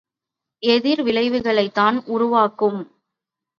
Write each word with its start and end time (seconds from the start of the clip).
எதிர் 0.63 1.01
விளைவுகளைத்தான் 1.03 1.99
உருவாக்கும். 2.05 2.79